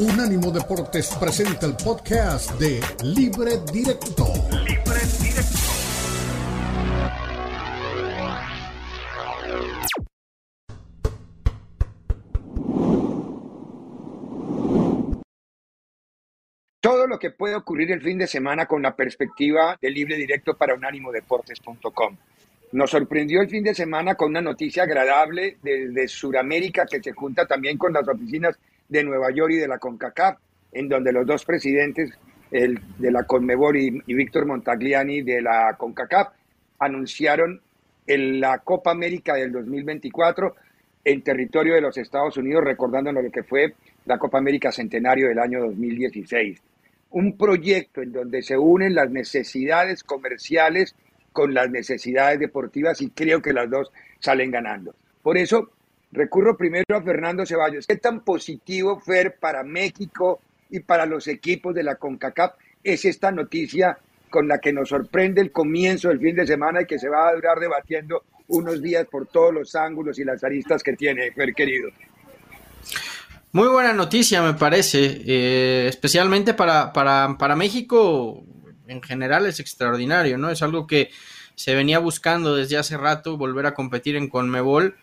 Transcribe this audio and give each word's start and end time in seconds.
Unánimo 0.00 0.50
Deportes 0.50 1.14
presenta 1.20 1.66
el 1.66 1.76
podcast 1.76 2.58
de 2.58 2.80
Libre 3.04 3.58
Directo. 3.70 4.24
Libre 4.64 5.00
Directo. 5.20 5.58
Todo 16.80 17.06
lo 17.06 17.18
que 17.18 17.30
puede 17.32 17.54
ocurrir 17.54 17.92
el 17.92 18.00
fin 18.00 18.16
de 18.16 18.26
semana 18.26 18.64
con 18.64 18.80
la 18.80 18.96
perspectiva 18.96 19.76
de 19.82 19.90
Libre 19.90 20.16
Directo 20.16 20.56
para 20.56 20.74
unánimodeportes.com. 20.74 22.16
Nos 22.72 22.90
sorprendió 22.90 23.42
el 23.42 23.50
fin 23.50 23.64
de 23.64 23.74
semana 23.74 24.14
con 24.14 24.30
una 24.30 24.40
noticia 24.40 24.84
agradable 24.84 25.58
desde 25.62 26.08
Sudamérica 26.08 26.86
que 26.86 27.02
se 27.02 27.12
junta 27.12 27.46
también 27.46 27.76
con 27.76 27.92
las 27.92 28.08
oficinas 28.08 28.58
de 28.90 29.04
Nueva 29.04 29.30
York 29.30 29.52
y 29.52 29.58
de 29.58 29.68
la 29.68 29.78
CONCACAF, 29.78 30.38
en 30.72 30.88
donde 30.88 31.12
los 31.12 31.26
dos 31.26 31.44
presidentes, 31.44 32.10
el 32.50 32.78
de 32.98 33.10
la 33.10 33.22
CONMEBOL 33.22 33.76
y, 33.76 34.14
Víctor 34.14 34.44
Montagliani 34.46 35.22
de 35.22 35.40
la 35.40 35.76
CONCACAF, 35.78 36.28
anunciaron 36.80 37.60
en 38.06 38.40
la 38.40 38.58
Copa 38.58 38.90
América 38.90 39.34
del 39.34 39.52
2024 39.52 40.56
en 41.04 41.22
territorio 41.22 41.74
de 41.74 41.80
los 41.80 41.96
Estados 41.96 42.36
Unidos, 42.36 42.64
recordándonos 42.64 43.24
lo 43.24 43.30
que 43.30 43.44
fue 43.44 43.74
la 44.04 44.18
Copa 44.18 44.38
América 44.38 44.72
Centenario 44.72 45.28
del 45.28 45.38
año 45.38 45.60
2016. 45.60 46.60
Un 47.12 47.36
proyecto 47.36 48.02
en 48.02 48.12
donde 48.12 48.42
se 48.42 48.58
unen 48.58 48.94
las 48.94 49.10
necesidades 49.10 50.02
comerciales 50.02 50.94
con 51.32 51.54
las 51.54 51.70
necesidades 51.70 52.40
deportivas 52.40 53.00
y 53.00 53.10
creo 53.10 53.40
que 53.40 53.52
las 53.52 53.70
dos 53.70 53.90
salen 54.18 54.50
ganando. 54.50 54.94
Por 55.22 55.38
eso 55.38 55.70
Recurro 56.12 56.56
primero 56.56 56.96
a 56.96 57.02
Fernando 57.02 57.46
Ceballos. 57.46 57.86
¿Qué 57.86 57.96
tan 57.96 58.20
positivo, 58.20 59.00
Fer, 59.00 59.36
para 59.38 59.62
México 59.62 60.40
y 60.68 60.80
para 60.80 61.06
los 61.06 61.28
equipos 61.28 61.74
de 61.74 61.82
la 61.82 61.96
CONCACAF 61.96 62.54
es 62.82 63.04
esta 63.04 63.30
noticia 63.30 63.98
con 64.28 64.48
la 64.48 64.58
que 64.58 64.72
nos 64.72 64.88
sorprende 64.88 65.40
el 65.40 65.52
comienzo 65.52 66.08
del 66.08 66.20
fin 66.20 66.36
de 66.36 66.46
semana 66.46 66.82
y 66.82 66.86
que 66.86 66.98
se 66.98 67.08
va 67.08 67.28
a 67.28 67.34
durar 67.34 67.58
debatiendo 67.58 68.24
unos 68.48 68.82
días 68.82 69.06
por 69.10 69.26
todos 69.26 69.52
los 69.52 69.74
ángulos 69.74 70.18
y 70.18 70.24
las 70.24 70.42
aristas 70.42 70.82
que 70.82 70.94
tiene, 70.94 71.30
Fer 71.32 71.54
querido? 71.54 71.90
Muy 73.52 73.68
buena 73.68 73.92
noticia, 73.92 74.42
me 74.42 74.54
parece, 74.54 75.22
eh, 75.26 75.86
especialmente 75.88 76.54
para, 76.54 76.92
para, 76.92 77.36
para 77.38 77.56
México 77.56 78.44
en 78.86 79.02
general 79.02 79.46
es 79.46 79.60
extraordinario, 79.60 80.38
¿no? 80.38 80.50
Es 80.50 80.62
algo 80.62 80.86
que 80.86 81.10
se 81.54 81.74
venía 81.74 81.98
buscando 81.98 82.56
desde 82.56 82.76
hace 82.76 82.96
rato, 82.96 83.36
volver 83.36 83.66
a 83.66 83.74
competir 83.74 84.16
en 84.16 84.28
Conmebol. 84.28 84.96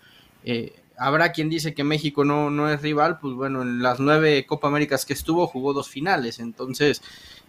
Eh, 0.43 0.73
habrá 0.97 1.31
quien 1.31 1.49
dice 1.49 1.73
que 1.73 1.83
México 1.83 2.25
no, 2.25 2.49
no 2.49 2.69
es 2.69 2.81
rival, 2.81 3.19
pues 3.19 3.33
bueno, 3.33 3.61
en 3.61 3.81
las 3.81 3.99
nueve 3.99 4.45
Copa 4.45 4.67
Américas 4.67 5.05
que 5.05 5.13
estuvo 5.13 5.47
jugó 5.47 5.73
dos 5.73 5.89
finales, 5.89 6.39
entonces 6.39 7.01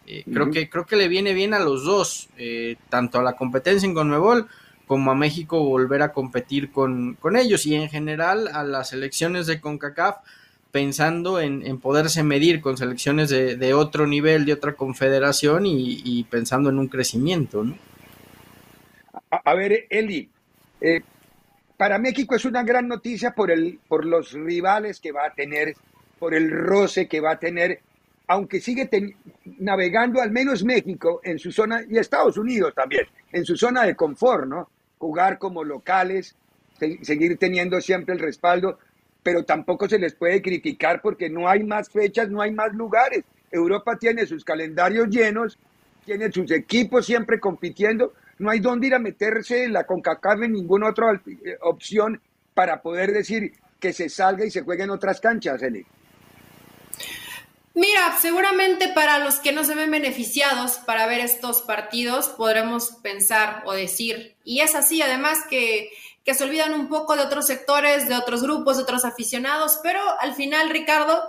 eh, 0.06 0.24
creo, 0.32 0.50
que, 0.50 0.70
creo 0.70 0.86
que 0.86 0.96
le 0.96 1.08
viene 1.08 1.34
bien 1.34 1.54
a 1.54 1.58
los 1.58 1.84
dos, 1.84 2.28
eh, 2.38 2.76
tanto 2.88 3.18
a 3.18 3.22
la 3.22 3.34
competencia 3.34 3.86
en 3.86 3.94
Conmebol 3.94 4.48
como 4.86 5.10
a 5.10 5.14
México 5.14 5.62
volver 5.62 6.02
a 6.02 6.12
competir 6.12 6.72
con, 6.72 7.14
con 7.14 7.36
ellos. 7.36 7.66
Y 7.66 7.74
en 7.74 7.90
general 7.90 8.48
a 8.48 8.64
las 8.64 8.88
selecciones 8.88 9.46
de 9.46 9.60
CONCACAF 9.60 10.16
pensando 10.70 11.40
en, 11.40 11.78
poderse 11.78 12.22
medir 12.22 12.60
con 12.60 12.76
selecciones 12.76 13.30
de, 13.30 13.74
otro 13.74 14.06
nivel, 14.06 14.44
de 14.44 14.52
otra 14.52 14.74
confederación 14.74 15.64
y, 15.66 16.24
pensando 16.30 16.70
en 16.70 16.78
un 16.78 16.88
crecimiento, 16.88 17.64
¿no? 17.64 17.76
A, 19.30 19.54
ver, 19.54 19.86
Eli, 19.90 20.28
eh, 20.80 21.02
para 21.78 21.98
México 21.98 22.34
es 22.34 22.44
una 22.44 22.64
gran 22.64 22.88
noticia 22.88 23.30
por, 23.30 23.52
el, 23.52 23.78
por 23.86 24.04
los 24.04 24.32
rivales 24.32 24.98
que 25.00 25.12
va 25.12 25.26
a 25.26 25.32
tener, 25.32 25.74
por 26.18 26.34
el 26.34 26.50
roce 26.50 27.06
que 27.06 27.20
va 27.20 27.32
a 27.32 27.38
tener, 27.38 27.80
aunque 28.26 28.60
sigue 28.60 28.90
navegando 29.60 30.20
al 30.20 30.32
menos 30.32 30.64
México 30.64 31.20
en 31.22 31.38
su 31.38 31.52
zona, 31.52 31.84
y 31.88 31.96
Estados 31.96 32.36
Unidos 32.36 32.74
también, 32.74 33.06
en 33.30 33.44
su 33.44 33.56
zona 33.56 33.84
de 33.84 33.94
confort, 33.94 34.46
¿no? 34.46 34.68
Jugar 34.98 35.38
como 35.38 35.62
locales, 35.62 36.34
seguir 37.02 37.38
teniendo 37.38 37.80
siempre 37.80 38.12
el 38.12 38.20
respaldo, 38.20 38.80
pero 39.22 39.44
tampoco 39.44 39.88
se 39.88 40.00
les 40.00 40.14
puede 40.14 40.42
criticar 40.42 41.00
porque 41.00 41.30
no 41.30 41.48
hay 41.48 41.62
más 41.62 41.90
fechas, 41.90 42.28
no 42.28 42.42
hay 42.42 42.50
más 42.50 42.74
lugares. 42.74 43.22
Europa 43.52 43.96
tiene 43.96 44.26
sus 44.26 44.44
calendarios 44.44 45.08
llenos, 45.10 45.58
tiene 46.04 46.32
sus 46.32 46.50
equipos 46.50 47.06
siempre 47.06 47.38
compitiendo, 47.38 48.14
no 48.38 48.50
hay 48.50 48.60
dónde 48.60 48.86
ir 48.86 48.94
a 48.94 48.98
meterse 48.98 49.68
la 49.68 49.84
CONCACAF 49.84 50.42
en 50.42 50.52
ninguna 50.52 50.90
otra 50.90 51.20
eh, 51.26 51.56
opción 51.62 52.20
para 52.54 52.80
poder 52.82 53.12
decir 53.12 53.52
que 53.78 53.92
se 53.92 54.08
salga 54.08 54.44
y 54.44 54.50
se 54.50 54.62
juegue 54.62 54.84
en 54.84 54.90
otras 54.90 55.20
canchas, 55.20 55.62
Eli. 55.62 55.84
Mira, 57.74 58.16
seguramente 58.20 58.88
para 58.88 59.20
los 59.20 59.36
que 59.36 59.52
no 59.52 59.62
se 59.62 59.76
ven 59.76 59.90
beneficiados 59.90 60.78
para 60.78 61.06
ver 61.06 61.20
estos 61.20 61.62
partidos, 61.62 62.28
podremos 62.30 62.90
pensar 63.02 63.62
o 63.66 63.72
decir, 63.72 64.34
y 64.42 64.60
es 64.60 64.74
así 64.74 65.00
además 65.00 65.38
que, 65.48 65.90
que 66.24 66.34
se 66.34 66.42
olvidan 66.42 66.74
un 66.74 66.88
poco 66.88 67.14
de 67.14 67.22
otros 67.22 67.46
sectores, 67.46 68.08
de 68.08 68.16
otros 68.16 68.42
grupos, 68.42 68.76
de 68.76 68.82
otros 68.82 69.04
aficionados, 69.04 69.78
pero 69.80 70.00
al 70.20 70.34
final, 70.34 70.70
Ricardo, 70.70 71.22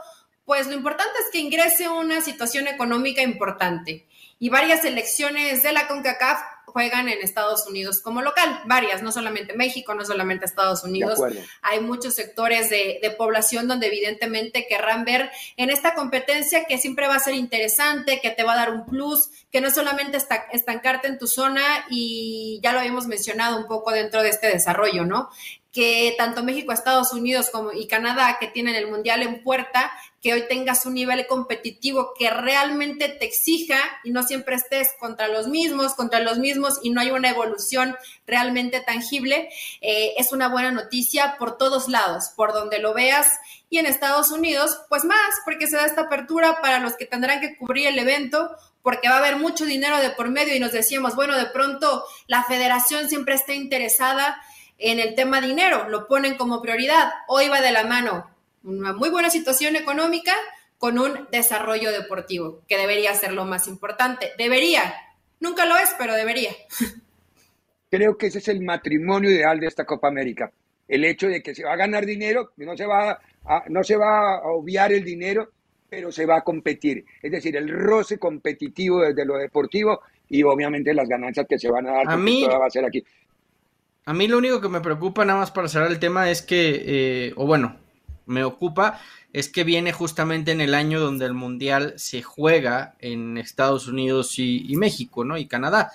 pues 0.50 0.66
lo 0.66 0.74
importante 0.74 1.14
es 1.20 1.30
que 1.32 1.38
ingrese 1.38 1.88
una 1.90 2.22
situación 2.22 2.68
económica 2.68 3.22
importante 3.22 4.08
y 4.40 4.50
varias 4.50 4.84
elecciones 4.84 5.62
de 5.62 5.72
la 5.74 5.88
CONCACAF 5.88 6.40
juegan 6.66 7.08
en 7.08 7.22
Estados 7.22 7.68
Unidos 7.68 8.02
como 8.02 8.24
local, 8.24 8.62
varias, 8.66 9.04
no 9.04 9.12
solamente 9.12 9.54
México, 9.54 9.94
no 9.94 10.04
solamente 10.06 10.46
Estados 10.46 10.84
Unidos. 10.84 11.20
Hay 11.62 11.82
muchos 11.82 12.16
sectores 12.16 12.72
de, 12.72 13.16
población 13.16 13.68
donde 13.68 13.88
evidentemente 13.88 14.66
querrán 14.68 15.06
ver 15.06 15.30
en 15.56 15.70
esta 15.70 15.94
competencia 15.94 16.66
que 16.66 16.80
siempre 16.80 17.08
va 17.08 17.16
a 17.16 17.20
ser 17.20 17.36
interesante, 17.36 18.20
que 18.20 18.32
te 18.32 18.44
va 18.44 18.54
a 18.54 18.58
dar 18.58 18.72
un 18.72 18.86
plus, 18.86 19.30
que 19.52 19.62
no 19.62 19.70
solamente 19.70 20.18
está, 20.18 20.48
estancarte 20.52 21.08
en 21.10 21.20
tu 21.20 21.28
zona 21.28 21.62
y 21.92 22.60
ya 22.64 22.72
lo 22.72 22.80
habíamos 22.80 23.06
mencionado 23.06 23.58
un 23.58 23.68
poco 23.68 23.92
dentro 23.92 24.24
de 24.24 24.30
este 24.30 24.48
desarrollo, 24.48 25.06
¿no? 25.06 25.30
Que 25.72 26.16
tanto 26.18 26.44
México, 26.44 26.72
Estados 26.72 27.14
Unidos 27.14 27.50
como 27.52 27.72
y 27.72 27.88
Canadá, 27.88 28.38
que 28.40 28.48
tienen 28.48 28.76
el 28.76 28.88
Mundial 28.88 29.22
en 29.22 29.44
puerta, 29.44 29.92
que 30.22 30.34
hoy 30.34 30.48
tengas 30.48 30.86
un 30.86 30.96
nivel 30.96 31.28
competitivo 31.28 32.14
que 32.18 32.30
realmente 32.30 33.08
te 33.08 33.26
exija 33.26 33.78
y 34.04 34.12
no 34.12 34.24
siempre 34.24 34.56
estés 34.56 34.90
contra 35.00 35.28
los 35.28 35.48
mismos, 35.48 35.94
contra 35.94 36.20
los 36.20 36.40
mismos 36.40 36.80
y 36.82 36.90
no 36.90 37.02
hay 37.02 37.12
una 37.12 37.30
evolución 37.30 37.96
realmente 38.26 38.82
tangible, 38.82 39.50
eh, 39.82 40.14
es 40.18 40.34
una 40.34 40.50
buena 40.50 40.72
noticia 40.72 41.36
por 41.38 41.58
todos 41.58 41.88
lados, 41.88 42.32
por 42.36 42.52
donde 42.54 42.80
lo 42.80 42.94
veas. 42.94 43.28
Y 43.70 43.78
en 43.78 43.86
Estados 43.86 44.32
Unidos, 44.32 44.82
pues 44.90 45.06
más, 45.06 45.36
porque 45.46 45.68
se 45.68 45.78
da 45.78 45.86
esta 45.86 46.02
apertura 46.02 46.60
para 46.62 46.80
los 46.80 46.96
que 46.96 47.06
tendrán 47.06 47.40
que 47.40 47.56
cubrir 47.56 47.88
el 47.88 48.00
evento, 48.00 48.50
porque 48.82 49.08
va 49.08 49.16
a 49.16 49.20
haber 49.20 49.36
mucho 49.36 49.66
dinero 49.66 50.00
de 50.00 50.10
por 50.10 50.30
medio 50.30 50.56
y 50.56 50.60
nos 50.60 50.72
decíamos, 50.72 51.16
bueno, 51.16 51.38
de 51.38 51.46
pronto 51.46 52.04
la 52.26 52.44
federación 52.44 53.08
siempre 53.08 53.36
está 53.36 53.54
interesada 53.54 54.42
en 54.80 55.00
el 55.00 55.14
tema 55.14 55.42
dinero, 55.42 55.90
lo 55.90 56.08
ponen 56.08 56.36
como 56.36 56.62
prioridad. 56.62 57.12
Hoy 57.28 57.50
va 57.50 57.62
de 57.62 57.72
la 57.72 57.84
mano 57.84 58.30
una 58.64 58.94
muy 58.94 59.10
buena 59.10 59.30
situación 59.30 59.76
económica 59.76 60.34
con 60.78 60.98
un 60.98 61.28
desarrollo 61.32 61.92
deportivo, 61.92 62.62
que 62.68 62.78
debería 62.78 63.14
ser 63.14 63.34
lo 63.34 63.46
más 63.46 63.68
importante. 63.68 64.32
Debería, 64.38 64.94
nunca 65.40 65.66
lo 65.66 65.76
es, 65.78 65.94
pero 65.98 66.14
debería. 66.14 66.52
Creo 67.92 68.18
que 68.18 68.28
ese 68.28 68.40
es 68.40 68.48
el 68.48 68.62
matrimonio 68.62 69.30
ideal 69.30 69.60
de 69.60 69.68
esta 69.68 69.86
Copa 69.86 70.08
América. 70.08 70.52
El 70.88 71.04
hecho 71.04 71.28
de 71.28 71.44
que 71.44 71.54
se 71.54 71.64
va 71.64 71.74
a 71.74 71.78
ganar 71.78 72.06
dinero, 72.06 72.54
no 72.58 72.78
se 72.78 72.86
va 72.86 73.20
a, 73.46 73.64
no 73.68 73.84
se 73.84 73.96
va 73.96 74.38
a 74.38 74.48
obviar 74.48 74.94
el 74.94 75.04
dinero, 75.04 75.50
pero 75.90 76.12
se 76.12 76.26
va 76.26 76.38
a 76.38 76.44
competir. 76.44 77.04
Es 77.22 77.32
decir, 77.32 77.56
el 77.58 77.68
roce 77.68 78.18
competitivo 78.18 79.02
desde 79.02 79.26
lo 79.26 79.38
deportivo 79.38 80.02
y 80.30 80.44
obviamente 80.44 80.94
las 80.94 81.10
ganancias 81.10 81.48
que 81.48 81.60
se 81.60 81.70
van 81.70 81.88
a 81.88 81.94
dar. 81.94 82.10
A 82.10 82.18
mí, 82.18 82.46
va 82.46 82.66
a 82.66 82.70
ser 82.70 82.86
aquí. 82.86 83.04
A 84.06 84.14
mí 84.14 84.28
lo 84.28 84.38
único 84.38 84.62
que 84.62 84.70
me 84.70 84.82
preocupa, 84.82 85.26
nada 85.26 85.40
más 85.40 85.52
para 85.52 85.68
cerrar 85.68 85.92
el 85.92 86.00
tema, 86.00 86.30
es 86.30 86.42
que, 86.42 86.84
eh, 86.86 87.34
o 87.36 87.46
bueno, 87.46 87.78
me 88.26 88.44
ocupa, 88.44 89.00
es 89.34 89.50
que 89.50 89.64
viene 89.64 89.92
justamente 89.92 90.52
en 90.52 90.62
el 90.62 90.74
año 90.74 91.00
donde 91.00 91.26
el 91.26 91.34
Mundial 91.34 91.94
se 91.98 92.22
juega 92.22 92.96
en 93.00 93.38
Estados 93.38 93.88
Unidos 93.88 94.40
y, 94.40 94.76
México, 94.76 95.24
¿no? 95.24 95.38
Y 95.38 95.48
Canadá. 95.48 95.92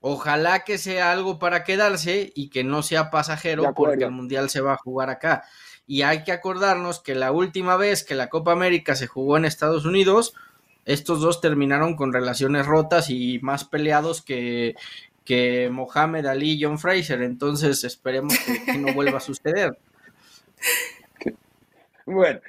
Ojalá 0.00 0.64
que 0.64 0.78
sea 0.78 1.12
algo 1.12 1.38
para 1.38 1.64
quedarse 1.64 2.32
y 2.34 2.48
que 2.48 2.64
no 2.64 2.82
sea 2.82 3.10
pasajero 3.10 3.72
porque 3.74 4.04
el 4.04 4.10
Mundial 4.10 4.50
se 4.50 4.60
va 4.60 4.74
a 4.74 4.78
jugar 4.78 5.10
acá. 5.10 5.44
Y 5.86 6.02
hay 6.02 6.24
que 6.24 6.32
acordarnos 6.32 7.00
que 7.00 7.14
la 7.14 7.32
última 7.32 7.76
vez 7.76 8.04
que 8.04 8.14
la 8.14 8.28
Copa 8.28 8.52
América 8.52 8.96
se 8.96 9.06
jugó 9.06 9.36
en 9.36 9.44
Estados 9.44 9.84
Unidos, 9.84 10.34
estos 10.84 11.20
dos 11.20 11.40
terminaron 11.40 11.94
con 11.94 12.12
relaciones 12.12 12.66
rotas 12.66 13.10
y 13.10 13.38
más 13.40 13.64
peleados 13.64 14.22
que, 14.22 14.74
que 15.24 15.68
Mohamed 15.70 16.26
Ali 16.26 16.52
y 16.52 16.62
John 16.62 16.78
Fraser. 16.78 17.22
Entonces 17.22 17.84
esperemos 17.84 18.36
que, 18.38 18.78
no 18.78 18.92
vuelva 18.94 19.18
a 19.18 19.20
suceder. 19.20 19.76
Bueno, 22.04 22.40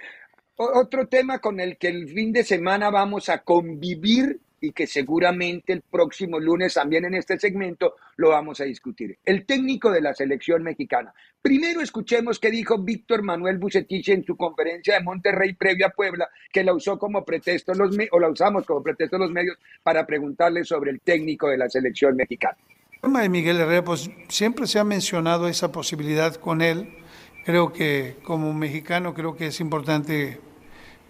otro 0.55 1.07
tema 1.07 1.37
con 1.37 1.59
el 1.59 1.77
que 1.77 1.87
el 1.87 2.09
fin 2.09 2.33
de 2.33 2.43
semana 2.43 2.89
vamos 2.89 3.29
a 3.29 3.43
convivir 3.43 4.39
y 4.63 4.71
que 4.71 4.88
seguramente 4.88 5.74
el 5.74 5.81
próximo 5.81 6.39
lunes 6.39 6.75
también 6.75 7.04
en 7.04 7.15
este 7.15 7.38
segmento 7.38 7.95
lo 8.15 8.30
vamos 8.30 8.62
a 8.62 8.63
discutir. 8.63 9.18
El 9.25 9.45
técnico 9.45 9.92
de 9.92 10.00
la 10.00 10.13
selección 10.13 10.63
mexicana. 10.63 11.13
Primero 11.42 11.81
escuchemos 11.81 12.39
qué 12.39 12.50
dijo 12.50 12.77
Víctor 12.77 13.24
Manuel 13.24 13.57
Bucetich 13.57 14.07
en 14.07 14.24
su 14.24 14.38
conferencia 14.38 14.94
de 14.94 15.04
Monterrey 15.04 15.51
previa 15.51 15.88
a 15.88 15.89
Puebla, 15.89 16.30
que 16.50 16.63
la 16.63 16.74
usó 16.74 16.98
como 16.98 17.25
pretexto 17.25 17.74
los 17.74 17.94
o 18.12 18.19
la 18.21 18.30
usamos 18.30 18.65
como 18.65 18.81
pretexto 18.81 19.18
los 19.18 19.31
medios 19.31 19.57
para 19.83 20.06
preguntarle 20.06 20.63
sobre 20.63 20.92
el 20.92 21.01
técnico 21.01 21.50
de 21.50 21.57
la 21.57 21.68
selección 21.68 22.16
mexicana. 22.16 22.57
El 22.94 23.01
tema 23.01 23.21
de 23.21 23.27
Miguel 23.27 23.59
Herrera, 23.59 23.83
pues 23.83 24.09
siempre 24.30 24.66
se 24.66 24.80
ha 24.80 24.86
mencionado 24.86 25.50
esa 25.50 25.74
posibilidad 25.74 26.36
con 26.36 26.62
él. 26.62 27.00
Creo 27.44 27.74
que 27.74 28.16
como 28.24 28.54
mexicano 28.54 29.13
creo 29.13 29.36
que 29.36 29.48
es 29.48 29.59
importante 29.59 30.39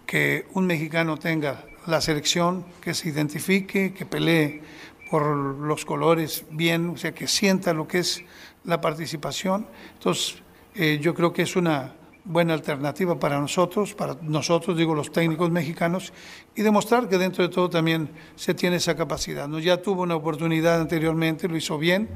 que 0.06 0.44
un 0.54 0.66
mexicano 0.66 1.16
tenga 1.18 1.64
la 1.86 2.00
selección, 2.00 2.64
que 2.80 2.94
se 2.94 3.08
identifique, 3.08 3.92
que 3.92 4.06
pelee 4.06 4.62
por 5.10 5.24
los 5.26 5.84
colores 5.84 6.44
bien, 6.50 6.90
o 6.90 6.96
sea, 6.96 7.12
que 7.12 7.26
sienta 7.26 7.72
lo 7.72 7.86
que 7.86 7.98
es 7.98 8.24
la 8.64 8.80
participación. 8.80 9.66
Entonces, 9.94 10.42
eh, 10.74 10.98
yo 11.00 11.14
creo 11.14 11.32
que 11.32 11.42
es 11.42 11.56
una 11.56 11.94
buena 12.24 12.54
alternativa 12.54 13.18
para 13.18 13.38
nosotros, 13.38 13.94
para 13.94 14.16
nosotros, 14.22 14.76
digo, 14.76 14.94
los 14.94 15.12
técnicos 15.12 15.50
mexicanos, 15.50 16.12
y 16.56 16.62
demostrar 16.62 17.08
que 17.08 17.18
dentro 17.18 17.46
de 17.46 17.52
todo 17.52 17.68
también 17.68 18.08
se 18.34 18.54
tiene 18.54 18.76
esa 18.76 18.96
capacidad. 18.96 19.46
¿no? 19.46 19.58
Ya 19.58 19.82
tuvo 19.82 20.02
una 20.02 20.16
oportunidad 20.16 20.80
anteriormente, 20.80 21.48
lo 21.48 21.56
hizo 21.56 21.78
bien, 21.78 22.08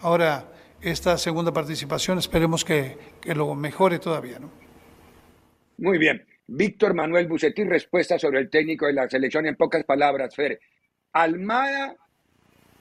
ahora 0.00 0.52
esta 0.80 1.18
segunda 1.18 1.52
participación 1.52 2.18
esperemos 2.18 2.64
que, 2.64 2.96
que 3.20 3.34
lo 3.34 3.54
mejore 3.54 3.98
todavía. 3.98 4.38
¿no? 4.38 4.50
Muy 5.78 5.98
bien. 5.98 6.24
Víctor 6.48 6.94
Manuel 6.94 7.26
Bucetín, 7.26 7.68
respuesta 7.68 8.18
sobre 8.18 8.40
el 8.40 8.50
técnico 8.50 8.86
de 8.86 8.92
la 8.92 9.08
selección 9.08 9.46
en 9.46 9.56
pocas 9.56 9.84
palabras, 9.84 10.34
Fer. 10.34 10.60
Almada 11.12 11.96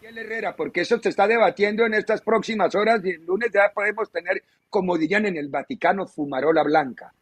y 0.01 0.05
el 0.05 0.17
Herrera, 0.17 0.55
porque 0.55 0.81
eso 0.81 0.99
se 1.01 1.09
está 1.09 1.27
debatiendo 1.27 1.85
en 1.85 1.93
estas 1.93 2.21
próximas 2.21 2.75
horas 2.75 3.01
y 3.03 3.11
el 3.11 3.25
lunes 3.25 3.49
ya 3.53 3.71
podemos 3.73 4.11
tener, 4.11 4.43
como 4.69 4.97
dirían 4.97 5.25
en 5.25 5.37
el 5.37 5.49
Vaticano, 5.49 6.05
fumarola 6.05 6.63
blanca. 6.63 7.13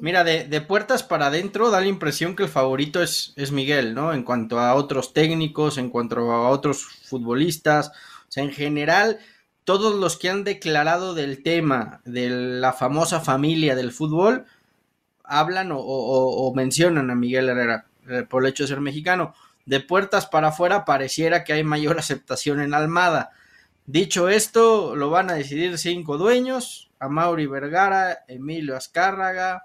Mira, 0.00 0.24
de, 0.24 0.60
puertas 0.62 1.02
para 1.02 1.26
adentro 1.26 1.70
da 1.70 1.80
la 1.80 1.86
impresión 1.86 2.34
que 2.34 2.44
el 2.44 2.48
favorito 2.48 3.02
es, 3.02 3.34
es 3.36 3.52
Miguel, 3.52 3.94
¿no? 3.94 4.14
En 4.14 4.22
cuanto 4.22 4.58
a 4.58 4.74
otros 4.74 5.12
técnicos, 5.12 5.78
en 5.78 5.90
cuanto 5.90 6.32
a 6.32 6.48
otros 6.48 6.84
futbolistas, 7.04 7.88
o 7.90 8.32
sea, 8.32 8.42
en 8.42 8.50
general, 8.50 9.18
todos 9.64 9.94
los 9.94 10.16
que 10.16 10.30
han 10.30 10.42
declarado 10.42 11.14
del 11.14 11.42
tema 11.42 12.00
de 12.04 12.30
la 12.30 12.72
famosa 12.72 13.20
familia 13.20 13.76
del 13.76 13.92
fútbol, 13.92 14.46
hablan 15.28 15.70
o, 15.72 16.52
mencionan 16.56 17.10
a 17.10 17.14
Miguel 17.14 17.48
Herrera 17.48 17.86
eh, 18.08 18.24
por 18.28 18.42
el 18.42 18.50
hecho 18.50 18.64
de 18.64 18.68
ser 18.68 18.80
mexicano. 18.80 19.34
De 19.66 19.80
puertas 19.80 20.26
para 20.26 20.48
afuera 20.48 20.84
pareciera 20.84 21.44
que 21.44 21.52
hay 21.52 21.62
mayor 21.62 21.98
aceptación 21.98 22.60
en 22.60 22.74
Almada. 22.74 23.30
Dicho 23.86 24.28
esto, 24.28 24.96
lo 24.96 25.10
van 25.10 25.30
a 25.30 25.34
decidir 25.34 25.78
cinco 25.78 26.18
dueños, 26.18 26.90
a 26.98 27.08
Mauri 27.08 27.46
Vergara, 27.46 28.24
Emilio 28.28 28.76
Azcárraga, 28.76 29.64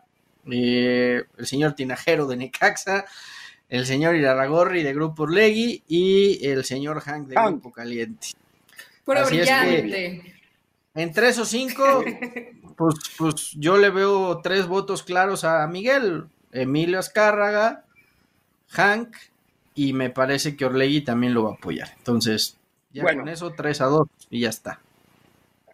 eh, 0.50 1.24
el 1.38 1.45
señor 1.45 1.74
Tinajero 1.74 2.27
de 2.27 2.38
Necaxa, 2.38 3.06
el 3.69 3.86
señor 3.86 4.16
Iraragorri 4.16 4.83
de 4.83 4.94
Grupo 4.94 5.24
Urlegui 5.24 5.83
y 5.88 6.45
el 6.48 6.63
señor 6.63 7.01
Hank 7.01 7.27
de 7.27 7.36
Grupo 7.36 7.71
Caliente. 7.71 8.27
Puro 9.04 9.25
brillante. 9.25 10.43
Entre 10.95 11.30
esos 11.30 11.50
cinco, 11.50 12.04
Pues, 12.75 12.95
pues 13.18 13.51
yo 13.51 13.78
le 13.78 13.90
veo 13.90 14.40
tres 14.42 14.68
votos 14.68 15.04
claros 15.04 15.44
a 15.44 15.66
Miguel, 15.68 16.25
Emilio 16.51 17.00
Azcárraga, 17.00 17.86
Hank, 18.69 19.16
y 19.75 19.94
me 19.94 20.10
parece 20.10 20.56
que 20.56 20.66
Orlegui 20.66 21.01
también 21.01 21.34
lo 21.34 21.44
va 21.44 21.51
a 21.51 21.54
apoyar. 21.54 21.90
Entonces, 21.98 22.57
ya 22.92 23.04
con 23.04 23.28
eso 23.28 23.51
3 23.51 23.81
a 23.81 23.86
2 23.86 24.07
y 24.30 24.42
ya 24.42 24.50
está. 24.50 24.80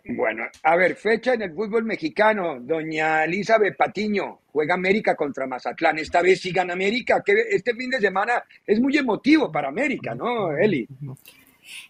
Bueno, 0.05 0.45
a 0.63 0.75
ver, 0.75 0.95
fecha 0.95 1.33
en 1.33 1.43
el 1.43 1.53
fútbol 1.53 1.83
mexicano. 1.83 2.59
Doña 2.59 3.25
Elizabeth 3.25 3.77
Patiño 3.77 4.39
juega 4.51 4.73
América 4.73 5.15
contra 5.15 5.45
Mazatlán. 5.45 5.99
Esta 5.99 6.21
vez 6.21 6.41
sí 6.41 6.51
gana 6.51 6.73
América. 6.73 7.21
Que 7.23 7.33
este 7.51 7.75
fin 7.75 7.91
de 7.91 7.99
semana 7.99 8.43
es 8.65 8.79
muy 8.79 8.97
emotivo 8.97 9.51
para 9.51 9.67
América, 9.67 10.15
¿no, 10.15 10.57
Eli? 10.57 10.87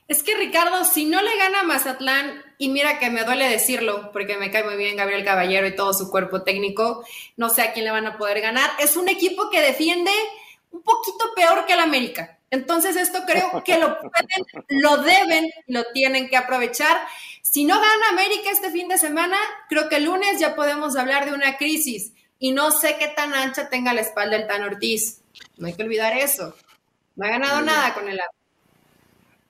Es 0.08 0.24
que 0.24 0.36
Ricardo, 0.36 0.86
si 0.86 1.06
no 1.06 1.22
le 1.22 1.38
gana 1.38 1.62
a 1.62 1.64
Mazatlán, 1.64 2.44
y 2.58 2.70
mira 2.70 3.00
que 3.00 3.10
me 3.10 3.24
duele 3.24 3.48
decirlo, 3.48 4.12
porque 4.12 4.38
me 4.38 4.52
cae 4.52 4.64
muy 4.64 4.76
bien 4.76 4.98
Gabriel 4.98 5.24
Caballero 5.24 5.68
y 5.68 5.76
todo 5.76 5.94
su 5.94 6.10
cuerpo 6.10 6.44
técnico, 6.44 7.06
no 7.38 7.50
sé 7.50 7.62
a 7.62 7.74
quién 7.74 7.86
le 7.86 7.92
van 7.92 8.08
a 8.08 8.18
poder 8.18 8.42
ganar. 8.42 8.70
Es 8.80 8.98
un 8.98 9.08
equipo 9.08 9.50
que 9.50 9.62
defiende 9.62 10.12
un 10.72 10.81
poquito 10.81 11.34
peor 11.36 11.66
que 11.66 11.74
el 11.74 11.80
América. 11.80 12.40
Entonces 12.52 12.96
esto 12.96 13.20
creo 13.28 13.64
que 13.64 13.78
lo 13.78 14.00
pueden, 14.00 14.68
lo 14.70 14.98
deben, 14.98 15.52
lo 15.68 15.84
tienen 15.94 16.30
que 16.30 16.38
aprovechar. 16.38 16.98
Si 17.42 17.64
no 17.64 17.76
gana 17.76 18.10
América 18.10 18.50
este 18.52 18.72
fin 18.72 18.88
de 18.88 18.98
semana, 18.98 19.38
creo 19.70 19.90
que 19.90 19.98
el 19.98 20.06
lunes 20.06 20.40
ya 20.40 20.56
podemos 20.56 20.96
hablar 20.96 21.26
de 21.26 21.34
una 21.34 21.58
crisis. 21.58 22.14
Y 22.40 22.52
no 22.52 22.72
sé 22.72 22.96
qué 22.98 23.10
tan 23.10 23.34
ancha 23.34 23.70
tenga 23.70 23.94
la 23.94 24.02
espalda 24.02 24.38
el 24.38 24.48
Tan 24.48 24.64
Ortiz. 24.64 25.22
No 25.58 25.68
hay 25.68 25.74
que 25.74 25.84
olvidar 25.84 26.18
eso. 26.18 26.56
No 27.16 27.26
ha 27.26 27.30
ganado 27.30 27.62
nada 27.62 27.94
con 27.94 28.08
el 28.08 28.20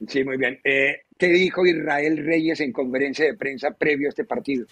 Sí, 0.08 0.24
muy 0.24 0.38
bien. 0.38 0.60
Eh, 0.64 1.02
¿Qué 1.18 1.28
dijo 1.28 1.66
Israel 1.66 2.24
Reyes 2.26 2.62
en 2.62 2.72
conferencia 2.72 3.26
de 3.26 3.34
prensa 3.34 3.72
previo 3.72 4.08
a 4.08 4.10
este 4.10 4.24
partido? 4.24 4.66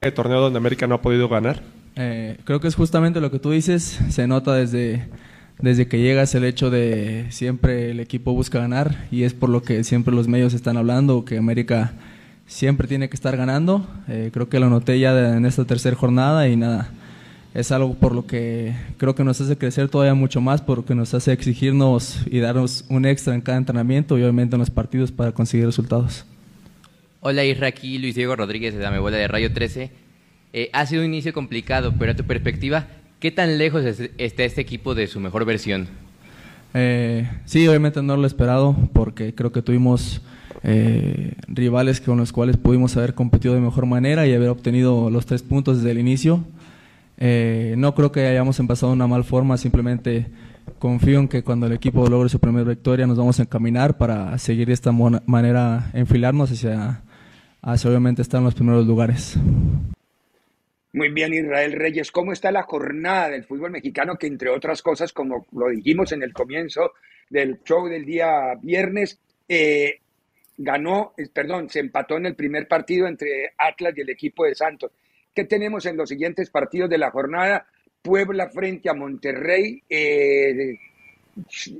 El 0.00 0.12
torneo 0.12 0.40
donde 0.40 0.58
América 0.58 0.86
no 0.86 0.96
ha 0.96 1.02
podido 1.02 1.28
ganar. 1.28 1.62
Eh, 1.96 2.36
creo 2.44 2.60
que 2.60 2.68
es 2.68 2.74
justamente 2.74 3.20
lo 3.20 3.30
que 3.30 3.38
tú 3.38 3.52
dices. 3.52 3.98
Se 4.10 4.26
nota 4.26 4.54
desde, 4.54 5.06
desde 5.58 5.86
que 5.86 6.00
llegas 6.00 6.34
el 6.34 6.44
hecho 6.44 6.70
de 6.70 7.26
siempre 7.30 7.90
el 7.90 8.00
equipo 8.00 8.32
busca 8.32 8.58
ganar 8.58 9.06
y 9.10 9.22
es 9.22 9.32
por 9.32 9.48
lo 9.48 9.62
que 9.62 9.84
siempre 9.84 10.14
los 10.14 10.28
medios 10.28 10.52
están 10.52 10.76
hablando, 10.76 11.24
que 11.24 11.38
América 11.38 11.94
siempre 12.46 12.86
tiene 12.86 13.08
que 13.08 13.14
estar 13.14 13.36
ganando. 13.36 13.86
Eh, 14.08 14.30
creo 14.32 14.48
que 14.48 14.60
lo 14.60 14.68
noté 14.68 14.98
ya 14.98 15.36
en 15.36 15.46
esta 15.46 15.64
tercera 15.64 15.96
jornada 15.96 16.48
y 16.48 16.56
nada 16.56 16.90
es 17.54 17.70
algo 17.70 17.94
por 17.94 18.14
lo 18.14 18.26
que 18.26 18.74
creo 18.98 19.14
que 19.14 19.22
nos 19.22 19.40
hace 19.40 19.56
crecer 19.56 19.88
todavía 19.88 20.14
mucho 20.14 20.40
más, 20.40 20.60
porque 20.60 20.94
nos 20.94 21.14
hace 21.14 21.32
exigirnos 21.32 22.20
y 22.26 22.40
darnos 22.40 22.84
un 22.88 23.06
extra 23.06 23.34
en 23.34 23.40
cada 23.40 23.58
entrenamiento 23.58 24.18
y 24.18 24.22
obviamente 24.22 24.56
en 24.56 24.60
los 24.60 24.70
partidos 24.70 25.12
para 25.12 25.32
conseguir 25.32 25.66
resultados. 25.66 26.26
Hola 27.20 27.44
Isra, 27.44 27.68
aquí 27.68 27.98
Luis 27.98 28.16
Diego 28.16 28.34
Rodríguez 28.36 28.74
de 28.74 28.80
Dame 28.80 28.98
Bola 28.98 29.16
de 29.16 29.28
Rayo 29.28 29.52
13. 29.52 29.90
Eh, 30.52 30.70
ha 30.72 30.84
sido 30.84 31.02
un 31.02 31.06
inicio 31.06 31.32
complicado, 31.32 31.94
pero 31.98 32.12
a 32.12 32.16
tu 32.16 32.24
perspectiva, 32.24 32.88
¿qué 33.20 33.30
tan 33.30 33.56
lejos 33.56 33.84
está 33.84 34.44
este 34.44 34.60
equipo 34.60 34.94
de 34.94 35.06
su 35.06 35.20
mejor 35.20 35.44
versión? 35.44 35.88
Eh, 36.74 37.28
sí, 37.44 37.66
obviamente 37.68 38.02
no 38.02 38.16
lo 38.16 38.24
he 38.24 38.26
esperado, 38.26 38.76
porque 38.92 39.32
creo 39.32 39.52
que 39.52 39.62
tuvimos 39.62 40.20
eh, 40.64 41.34
rivales 41.46 42.00
con 42.00 42.18
los 42.18 42.32
cuales 42.32 42.56
pudimos 42.56 42.96
haber 42.96 43.14
competido 43.14 43.54
de 43.54 43.60
mejor 43.60 43.86
manera 43.86 44.26
y 44.26 44.34
haber 44.34 44.48
obtenido 44.48 45.08
los 45.08 45.24
tres 45.24 45.42
puntos 45.42 45.78
desde 45.78 45.92
el 45.92 45.98
inicio. 45.98 46.44
Eh, 47.18 47.74
no 47.78 47.94
creo 47.94 48.10
que 48.10 48.26
hayamos 48.26 48.58
empezado 48.60 48.92
de 48.92 48.96
una 48.96 49.06
mal 49.06 49.24
forma, 49.24 49.56
simplemente 49.56 50.26
confío 50.78 51.20
en 51.20 51.28
que 51.28 51.42
cuando 51.42 51.66
el 51.66 51.72
equipo 51.72 52.06
logre 52.08 52.28
su 52.28 52.40
primera 52.40 52.68
victoria 52.68 53.06
nos 53.06 53.18
vamos 53.18 53.38
a 53.38 53.42
encaminar 53.42 53.96
para 53.96 54.36
seguir 54.38 54.68
de 54.68 54.74
esta 54.74 54.92
manera, 54.92 55.90
enfilarnos 55.92 56.50
hacia, 56.50 57.02
hacia 57.62 57.90
obviamente 57.90 58.22
estar 58.22 58.38
en 58.38 58.44
los 58.44 58.54
primeros 58.54 58.86
lugares. 58.86 59.38
Muy 60.92 61.08
bien, 61.08 61.34
Israel 61.34 61.72
Reyes. 61.72 62.12
¿Cómo 62.12 62.32
está 62.32 62.52
la 62.52 62.62
jornada 62.62 63.30
del 63.30 63.44
fútbol 63.44 63.72
mexicano 63.72 64.16
que, 64.16 64.28
entre 64.28 64.48
otras 64.50 64.80
cosas, 64.80 65.12
como 65.12 65.46
lo 65.52 65.68
dijimos 65.68 66.12
en 66.12 66.22
el 66.22 66.32
comienzo 66.32 66.92
del 67.28 67.60
show 67.64 67.88
del 67.88 68.04
día 68.04 68.54
viernes, 68.62 69.18
eh, 69.48 69.98
ganó, 70.56 71.12
perdón, 71.32 71.68
se 71.68 71.80
empató 71.80 72.16
en 72.16 72.26
el 72.26 72.36
primer 72.36 72.68
partido 72.68 73.08
entre 73.08 73.54
Atlas 73.58 73.94
y 73.96 74.02
el 74.02 74.10
equipo 74.10 74.44
de 74.44 74.54
Santos? 74.54 74.92
¿Qué 75.34 75.44
tenemos 75.44 75.84
en 75.86 75.96
los 75.96 76.08
siguientes 76.08 76.48
partidos 76.48 76.88
de 76.88 76.98
la 76.98 77.10
jornada? 77.10 77.66
Puebla 78.00 78.48
frente 78.50 78.88
a 78.88 78.94
Monterrey, 78.94 79.82
eh, 79.88 80.78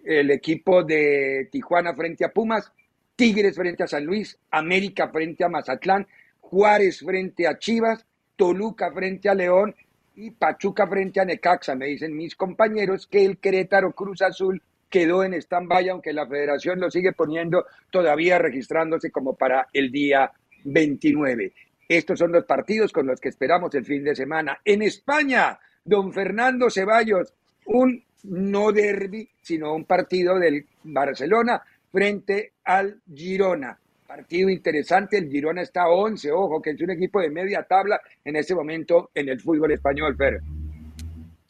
el 0.04 0.30
equipo 0.32 0.82
de 0.82 1.48
Tijuana 1.52 1.94
frente 1.94 2.24
a 2.24 2.32
Pumas, 2.32 2.72
Tigres 3.14 3.54
frente 3.54 3.84
a 3.84 3.86
San 3.86 4.04
Luis, 4.04 4.36
América 4.50 5.08
frente 5.08 5.44
a 5.44 5.48
Mazatlán, 5.48 6.06
Juárez 6.40 6.98
frente 6.98 7.46
a 7.46 7.56
Chivas, 7.58 8.04
Toluca 8.34 8.90
frente 8.92 9.28
a 9.28 9.34
León 9.34 9.74
y 10.16 10.32
Pachuca 10.32 10.88
frente 10.88 11.20
a 11.20 11.24
Necaxa. 11.24 11.76
Me 11.76 11.86
dicen 11.86 12.16
mis 12.16 12.34
compañeros 12.34 13.06
que 13.06 13.24
el 13.24 13.38
Querétaro 13.38 13.92
Cruz 13.92 14.22
Azul 14.22 14.60
quedó 14.90 15.22
en 15.22 15.34
stand-by, 15.34 15.88
aunque 15.90 16.12
la 16.12 16.26
federación 16.26 16.80
lo 16.80 16.90
sigue 16.90 17.12
poniendo 17.12 17.66
todavía 17.90 18.38
registrándose 18.38 19.10
como 19.12 19.34
para 19.34 19.68
el 19.72 19.92
día 19.92 20.32
29. 20.64 21.52
Estos 21.88 22.18
son 22.18 22.32
los 22.32 22.44
partidos 22.44 22.92
con 22.92 23.06
los 23.06 23.20
que 23.20 23.28
esperamos 23.28 23.74
el 23.74 23.84
fin 23.84 24.04
de 24.04 24.14
semana. 24.14 24.58
En 24.64 24.82
España, 24.82 25.58
don 25.84 26.12
Fernando 26.12 26.70
Ceballos, 26.70 27.32
un 27.66 28.02
no 28.24 28.72
derby, 28.72 29.28
sino 29.42 29.74
un 29.74 29.84
partido 29.84 30.38
del 30.38 30.66
Barcelona 30.82 31.62
frente 31.92 32.52
al 32.64 33.00
Girona. 33.14 33.78
Partido 34.06 34.48
interesante, 34.48 35.18
el 35.18 35.28
Girona 35.30 35.62
está 35.62 35.82
a 35.82 35.88
11, 35.88 36.30
ojo, 36.32 36.62
que 36.62 36.70
es 36.70 36.80
un 36.80 36.90
equipo 36.90 37.20
de 37.20 37.30
media 37.30 37.62
tabla 37.62 38.00
en 38.24 38.36
este 38.36 38.54
momento 38.54 39.10
en 39.14 39.28
el 39.28 39.40
fútbol 39.40 39.72
español, 39.72 40.16
Fer. 40.16 40.40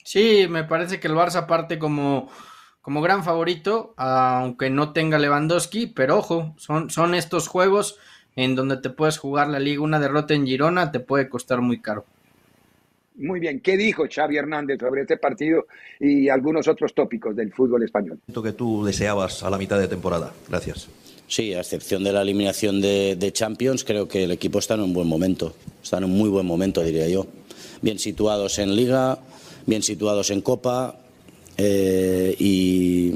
Sí, 0.02 0.46
me 0.48 0.64
parece 0.64 1.00
que 1.00 1.08
el 1.08 1.14
Barça 1.14 1.46
parte 1.46 1.78
como, 1.78 2.28
como 2.80 3.00
gran 3.00 3.24
favorito, 3.24 3.94
aunque 3.96 4.68
no 4.70 4.92
tenga 4.92 5.18
Lewandowski, 5.18 5.88
pero 5.88 6.18
ojo, 6.18 6.54
son, 6.58 6.90
son 6.90 7.14
estos 7.14 7.48
juegos 7.48 7.98
en 8.36 8.54
donde 8.54 8.76
te 8.78 8.90
puedes 8.90 9.18
jugar 9.18 9.48
la 9.48 9.58
liga. 9.58 9.82
Una 9.82 10.00
derrota 10.00 10.34
en 10.34 10.46
Girona 10.46 10.90
te 10.90 11.00
puede 11.00 11.28
costar 11.28 11.60
muy 11.60 11.80
caro. 11.80 12.04
Muy 13.16 13.38
bien, 13.38 13.60
¿qué 13.60 13.76
dijo 13.76 14.04
Xavi 14.12 14.36
Hernández 14.36 14.80
sobre 14.80 15.02
este 15.02 15.16
partido 15.16 15.66
y 16.00 16.28
algunos 16.28 16.66
otros 16.66 16.94
tópicos 16.94 17.36
del 17.36 17.52
fútbol 17.52 17.84
español? 17.84 18.18
que 18.42 18.52
tú 18.52 18.84
deseabas 18.84 19.42
a 19.44 19.50
la 19.50 19.58
mitad 19.58 19.78
de 19.78 19.86
temporada. 19.86 20.32
Gracias. 20.48 20.88
Sí, 21.28 21.54
a 21.54 21.60
excepción 21.60 22.02
de 22.02 22.12
la 22.12 22.22
eliminación 22.22 22.80
de, 22.80 23.16
de, 23.16 23.32
Champions, 23.32 23.84
creo 23.84 24.08
que 24.08 24.24
el 24.24 24.32
equipo 24.32 24.58
está 24.58 24.74
en 24.74 24.80
un 24.80 24.92
buen 24.92 25.06
momento. 25.06 25.54
Está 25.82 25.98
en 25.98 26.04
un 26.04 26.10
muy 26.10 26.28
buen 26.28 26.44
momento, 26.44 26.82
diría 26.82 27.08
yo. 27.08 27.26
Bien 27.80 27.98
situados 27.98 28.58
en 28.58 28.74
Liga, 28.74 29.18
bien 29.66 29.82
situados 29.82 30.30
en 30.30 30.40
Copa 30.40 30.96
eh, 31.56 32.34
y, 32.38 33.14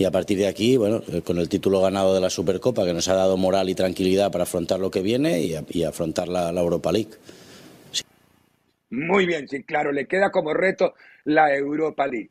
y, 0.00 0.04
a 0.06 0.10
partir 0.10 0.38
de 0.38 0.46
aquí, 0.46 0.78
bueno, 0.78 1.02
con 1.22 1.36
el 1.36 1.50
título 1.50 1.82
ganado 1.82 2.14
de 2.14 2.22
la 2.22 2.30
Supercopa, 2.30 2.86
que 2.86 2.94
nos 2.94 3.06
ha 3.08 3.14
dado 3.14 3.36
moral 3.36 3.68
y 3.68 3.74
tranquilidad 3.74 4.32
para 4.32 4.44
afrontar 4.44 4.80
lo 4.80 4.90
que 4.90 5.02
viene 5.02 5.40
y, 5.40 5.84
afrontar 5.84 6.26
la, 6.26 6.48
Europa 6.48 6.90
League. 6.90 7.10
Muy 8.88 9.26
bien, 9.26 9.46
sí, 9.46 9.62
claro, 9.62 9.92
le 9.92 10.06
queda 10.06 10.30
como 10.30 10.54
reto 10.54 10.94
la 11.24 11.54
Europa 11.54 12.06
League. 12.06 12.30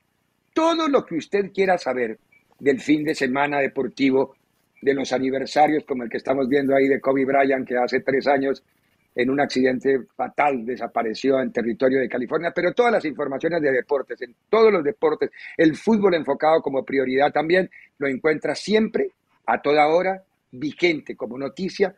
Todo 0.52 0.88
lo 0.88 1.06
que 1.06 1.18
usted 1.18 1.52
quiera 1.54 1.78
saber 1.78 2.18
del 2.58 2.82
fin 2.82 3.04
de 3.04 3.14
semana 3.14 3.60
deportivo 3.60 4.36
de 4.82 4.96
los 4.96 5.14
aniversarios 5.14 5.84
como 5.84 6.02
el 6.02 6.10
que 6.10 6.18
estamos 6.18 6.50
viendo 6.50 6.76
ahí 6.76 6.88
de 6.88 7.00
Kobe 7.00 7.24
Bryant, 7.24 7.68
que 7.68 7.78
hace 7.78 8.00
tres 8.00 8.26
años 8.26 8.64
en 9.20 9.30
un 9.30 9.40
accidente 9.42 10.00
fatal 10.16 10.66
desapareció 10.66 11.42
en 11.42 11.52
territorio 11.52 12.00
de 12.00 12.08
California, 12.08 12.54
pero 12.56 12.74
todas 12.74 12.94
las 12.94 13.04
informaciones 13.04 13.62
de 13.62 13.70
deportes, 13.70 14.22
en 14.22 14.34
todos 14.50 14.72
los 14.72 14.82
deportes, 14.82 15.30
el 15.58 15.76
fútbol 15.76 16.14
enfocado 16.14 16.62
como 16.62 16.86
prioridad 16.86 17.34
también, 17.34 17.70
lo 17.98 18.08
encuentra 18.08 18.56
siempre, 18.56 19.12
a 19.46 19.62
toda 19.62 19.90
hora, 19.90 20.24
vigente 20.52 21.18
como 21.18 21.38
noticia 21.38 21.94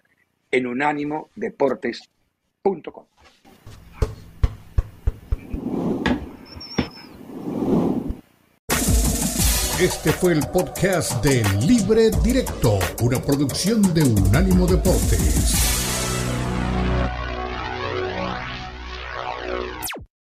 en 0.49 0.65
unánimodeportes.com. 0.65 3.05
Este 9.79 10.11
fue 10.11 10.33
el 10.33 10.41
podcast 10.51 11.23
de 11.23 11.43
Libre 11.67 12.09
Directo, 12.23 12.79
una 13.03 13.21
producción 13.21 13.93
de 13.93 14.03
Unánimo 14.03 14.65
Deportes. 14.65 15.80